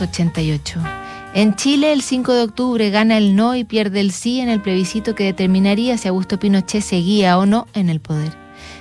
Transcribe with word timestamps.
88. 0.00 0.80
En 1.34 1.56
Chile, 1.56 1.92
el 1.92 2.02
5 2.02 2.32
de 2.32 2.42
octubre 2.44 2.88
gana 2.90 3.18
el 3.18 3.34
no 3.34 3.56
y 3.56 3.64
pierde 3.64 3.98
el 3.98 4.12
sí 4.12 4.38
en 4.38 4.48
el 4.48 4.62
plebiscito 4.62 5.16
que 5.16 5.24
determinaría 5.24 5.98
si 5.98 6.06
Augusto 6.06 6.38
Pinochet 6.38 6.84
seguía 6.84 7.36
o 7.36 7.46
no 7.46 7.66
en 7.74 7.90
el 7.90 7.98
poder. 7.98 8.32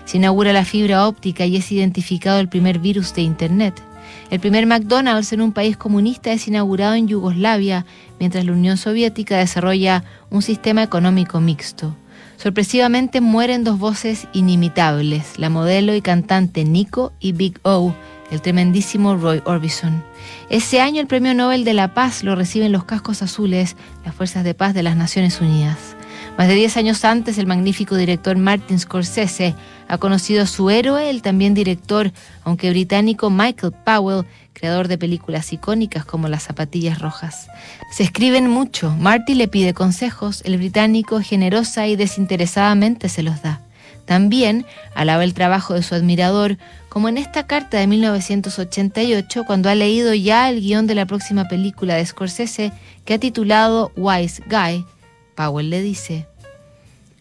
Se 0.05 0.17
inaugura 0.17 0.53
la 0.53 0.63
fibra 0.63 1.07
óptica 1.07 1.47
y 1.47 1.55
es 1.55 1.71
identificado 1.71 2.39
el 2.39 2.49
primer 2.49 2.77
virus 2.77 3.15
de 3.15 3.23
Internet. 3.23 3.81
El 4.29 4.39
primer 4.39 4.67
McDonald's 4.67 5.33
en 5.33 5.41
un 5.41 5.53
país 5.53 5.75
comunista 5.75 6.31
es 6.31 6.47
inaugurado 6.47 6.93
en 6.93 7.07
Yugoslavia, 7.07 7.87
mientras 8.19 8.45
la 8.45 8.51
Unión 8.51 8.77
Soviética 8.77 9.39
desarrolla 9.39 10.03
un 10.29 10.43
sistema 10.43 10.83
económico 10.83 11.39
mixto. 11.39 11.95
Sorpresivamente 12.37 13.19
mueren 13.19 13.63
dos 13.63 13.79
voces 13.79 14.27
inimitables, 14.31 15.39
la 15.39 15.49
modelo 15.49 15.95
y 15.95 16.01
cantante 16.01 16.63
Nico 16.63 17.11
y 17.19 17.31
Big 17.31 17.59
O, 17.63 17.95
el 18.29 18.41
tremendísimo 18.41 19.15
Roy 19.15 19.41
Orbison. 19.43 20.03
Ese 20.49 20.79
año 20.79 21.01
el 21.01 21.07
Premio 21.07 21.33
Nobel 21.33 21.63
de 21.63 21.73
la 21.73 21.95
Paz 21.95 22.23
lo 22.23 22.35
reciben 22.35 22.71
los 22.71 22.83
cascos 22.83 23.23
azules, 23.23 23.75
las 24.05 24.13
Fuerzas 24.13 24.43
de 24.43 24.53
Paz 24.53 24.75
de 24.75 24.83
las 24.83 24.95
Naciones 24.95 25.41
Unidas. 25.41 25.96
Más 26.37 26.47
de 26.47 26.53
10 26.53 26.77
años 26.77 27.03
antes, 27.03 27.39
el 27.39 27.47
magnífico 27.47 27.95
director 27.95 28.37
Martin 28.37 28.79
Scorsese 28.79 29.55
ha 29.87 29.97
conocido 29.97 30.43
a 30.43 30.47
su 30.47 30.69
héroe, 30.69 31.09
el 31.09 31.23
también 31.23 31.55
director, 31.55 32.11
aunque 32.43 32.69
británico, 32.69 33.31
Michael 33.31 33.73
Powell, 33.83 34.25
creador 34.53 34.87
de 34.87 34.99
películas 34.99 35.51
icónicas 35.51 36.05
como 36.05 36.27
Las 36.27 36.43
zapatillas 36.43 36.99
rojas. 36.99 37.47
Se 37.91 38.03
escriben 38.03 38.51
mucho, 38.51 38.91
Marty 38.91 39.33
le 39.33 39.47
pide 39.47 39.73
consejos, 39.73 40.43
el 40.45 40.57
británico 40.57 41.19
generosa 41.21 41.87
y 41.87 41.95
desinteresadamente 41.95 43.09
se 43.09 43.23
los 43.23 43.41
da. 43.41 43.61
También 44.05 44.65
alaba 44.93 45.23
el 45.23 45.33
trabajo 45.33 45.73
de 45.73 45.81
su 45.81 45.95
admirador, 45.95 46.59
como 46.87 47.09
en 47.09 47.17
esta 47.17 47.47
carta 47.47 47.79
de 47.79 47.87
1988, 47.87 49.43
cuando 49.43 49.69
ha 49.69 49.75
leído 49.75 50.13
ya 50.13 50.49
el 50.49 50.61
guion 50.61 50.85
de 50.85 50.95
la 50.95 51.07
próxima 51.07 51.47
película 51.47 51.95
de 51.95 52.05
Scorsese, 52.05 52.71
que 53.05 53.15
ha 53.15 53.19
titulado 53.19 53.91
Wise 53.95 54.43
Guy. 54.47 54.85
Powell 55.37 55.69
le 55.69 55.81
dice, 55.81 56.25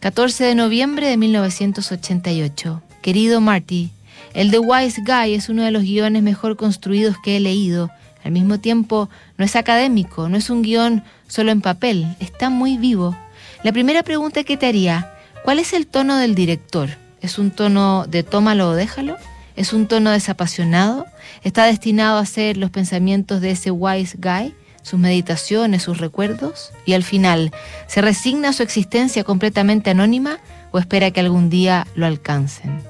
14 0.01 0.43
de 0.43 0.55
noviembre 0.55 1.07
de 1.07 1.15
1988. 1.15 2.81
Querido 3.01 3.39
Marty, 3.39 3.91
el 4.33 4.51
de 4.51 4.59
Wise 4.59 5.01
Guy 5.05 5.35
es 5.35 5.47
uno 5.47 5.63
de 5.63 5.71
los 5.71 5.83
guiones 5.83 6.21
mejor 6.23 6.57
construidos 6.57 7.15
que 7.23 7.37
he 7.37 7.39
leído. 7.39 7.89
Al 8.25 8.31
mismo 8.31 8.59
tiempo, 8.59 9.09
no 9.37 9.45
es 9.45 9.55
académico, 9.55 10.27
no 10.27 10.35
es 10.35 10.49
un 10.49 10.63
guion 10.63 11.03
solo 11.29 11.51
en 11.51 11.61
papel, 11.61 12.07
está 12.19 12.49
muy 12.49 12.77
vivo. 12.77 13.15
La 13.63 13.71
primera 13.71 14.03
pregunta 14.03 14.43
que 14.43 14.57
te 14.57 14.65
haría, 14.65 15.13
¿Cuál 15.47 15.59
es 15.59 15.71
el 15.71 15.87
tono 15.87 16.17
del 16.17 16.35
director? 16.35 16.89
¿Es 17.21 17.39
un 17.39 17.51
tono 17.51 18.05
de 18.05 18.21
tómalo 18.21 18.67
o 18.67 18.75
déjalo? 18.75 19.15
¿Es 19.55 19.71
un 19.71 19.87
tono 19.87 20.11
desapasionado? 20.11 21.05
¿Está 21.41 21.63
destinado 21.63 22.17
a 22.17 22.25
ser 22.25 22.57
los 22.57 22.69
pensamientos 22.69 23.39
de 23.39 23.51
ese 23.51 23.71
wise 23.71 24.17
guy? 24.19 24.53
Sus 24.81 24.99
meditaciones, 24.99 25.83
sus 25.83 25.97
recuerdos, 25.97 26.71
y 26.85 26.93
al 26.93 27.03
final, 27.03 27.51
¿se 27.87 28.01
resigna 28.01 28.49
a 28.49 28.53
su 28.53 28.63
existencia 28.63 29.23
completamente 29.23 29.89
anónima 29.89 30.39
o 30.71 30.79
espera 30.79 31.11
que 31.11 31.19
algún 31.19 31.49
día 31.49 31.87
lo 31.95 32.05
alcancen? 32.05 32.81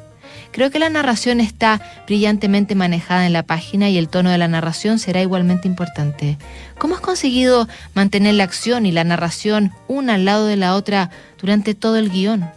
Creo 0.52 0.72
que 0.72 0.80
la 0.80 0.90
narración 0.90 1.40
está 1.40 1.82
brillantemente 2.08 2.74
manejada 2.74 3.28
en 3.28 3.34
la 3.34 3.44
página 3.44 3.90
y 3.90 3.98
el 4.00 4.10
tono 4.10 4.32
de 4.32 4.40
la 4.40 4.48
narración 4.48 4.98
será 4.98 5.22
igualmente 5.22 5.68
importante. 5.68 6.40
¿Cómo 6.80 6.96
has 6.96 7.02
conseguido 7.02 7.68
mantener 7.94 8.34
la 8.34 8.46
acción 8.46 8.88
y 8.88 8.92
la 8.92 9.04
narración 9.04 9.72
una 9.88 10.16
al 10.16 10.26
lado 10.26 10.48
de 10.48 10.56
la 10.56 10.74
otra 10.74 11.12
durante 11.40 11.76
todo 11.76 11.98
el 11.98 12.10
guion? 12.10 12.50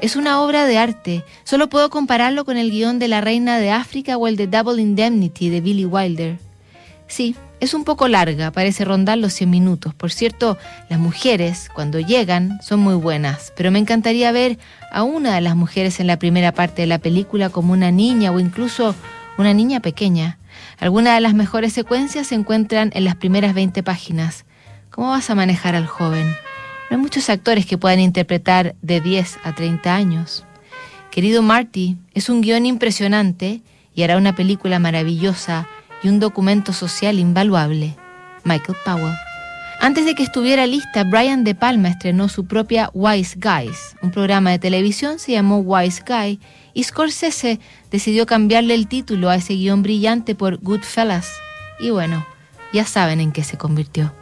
Es 0.00 0.14
una 0.16 0.40
obra 0.40 0.66
de 0.66 0.78
arte. 0.78 1.24
Solo 1.44 1.68
puedo 1.68 1.90
compararlo 1.90 2.44
con 2.44 2.56
el 2.56 2.70
guion 2.70 2.98
de 2.98 3.08
La 3.08 3.20
Reina 3.20 3.58
de 3.58 3.70
África 3.70 4.16
o 4.16 4.28
el 4.28 4.36
de 4.36 4.46
Double 4.46 4.80
Indemnity 4.80 5.48
de 5.48 5.60
Billy 5.60 5.84
Wilder. 5.84 6.38
Sí, 7.08 7.36
es 7.62 7.74
un 7.74 7.84
poco 7.84 8.08
larga, 8.08 8.50
parece 8.50 8.84
rondar 8.84 9.18
los 9.18 9.34
100 9.34 9.48
minutos. 9.48 9.94
Por 9.94 10.10
cierto, 10.10 10.58
las 10.88 10.98
mujeres, 10.98 11.70
cuando 11.72 12.00
llegan, 12.00 12.58
son 12.60 12.80
muy 12.80 12.96
buenas, 12.96 13.52
pero 13.56 13.70
me 13.70 13.78
encantaría 13.78 14.32
ver 14.32 14.58
a 14.90 15.04
una 15.04 15.36
de 15.36 15.42
las 15.42 15.54
mujeres 15.54 16.00
en 16.00 16.08
la 16.08 16.18
primera 16.18 16.50
parte 16.50 16.82
de 16.82 16.88
la 16.88 16.98
película 16.98 17.50
como 17.50 17.72
una 17.72 17.92
niña 17.92 18.32
o 18.32 18.40
incluso 18.40 18.96
una 19.38 19.54
niña 19.54 19.78
pequeña. 19.78 20.38
Algunas 20.80 21.14
de 21.14 21.20
las 21.20 21.34
mejores 21.34 21.72
secuencias 21.72 22.26
se 22.26 22.34
encuentran 22.34 22.90
en 22.94 23.04
las 23.04 23.14
primeras 23.14 23.54
20 23.54 23.84
páginas. 23.84 24.44
¿Cómo 24.90 25.10
vas 25.10 25.30
a 25.30 25.36
manejar 25.36 25.76
al 25.76 25.86
joven? 25.86 26.26
No 26.90 26.96
hay 26.96 27.00
muchos 27.00 27.30
actores 27.30 27.64
que 27.64 27.78
puedan 27.78 28.00
interpretar 28.00 28.74
de 28.82 29.00
10 29.00 29.38
a 29.44 29.54
30 29.54 29.94
años. 29.94 30.44
Querido 31.12 31.42
Marty, 31.42 31.96
es 32.12 32.28
un 32.28 32.40
guion 32.40 32.66
impresionante 32.66 33.62
y 33.94 34.02
hará 34.02 34.16
una 34.16 34.34
película 34.34 34.80
maravillosa 34.80 35.68
y 36.02 36.08
un 36.08 36.20
documento 36.20 36.72
social 36.72 37.18
invaluable. 37.18 37.96
Michael 38.44 38.76
Powell. 38.84 39.14
Antes 39.80 40.04
de 40.04 40.14
que 40.14 40.22
estuviera 40.22 40.66
lista, 40.66 41.02
Brian 41.02 41.42
De 41.42 41.56
Palma 41.56 41.88
estrenó 41.88 42.28
su 42.28 42.46
propia 42.46 42.90
Wise 42.94 43.36
Guys. 43.36 43.96
Un 44.00 44.12
programa 44.12 44.50
de 44.50 44.60
televisión 44.60 45.18
se 45.18 45.32
llamó 45.32 45.58
Wise 45.58 46.04
Guy 46.06 46.38
y 46.72 46.84
Scorsese 46.84 47.58
decidió 47.90 48.24
cambiarle 48.24 48.74
el 48.74 48.86
título 48.86 49.28
a 49.28 49.34
ese 49.34 49.54
guion 49.54 49.82
brillante 49.82 50.36
por 50.36 50.58
Goodfellas. 50.58 51.28
Y 51.80 51.90
bueno, 51.90 52.24
ya 52.72 52.84
saben 52.84 53.20
en 53.20 53.32
qué 53.32 53.42
se 53.42 53.58
convirtió. 53.58 54.14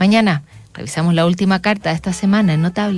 Mañana 0.00 0.42
revisamos 0.74 1.14
la 1.14 1.26
última 1.26 1.62
carta 1.62 1.90
de 1.90 1.96
esta 1.96 2.12
semana 2.12 2.54
en 2.54 2.62
Notables. 2.62 2.96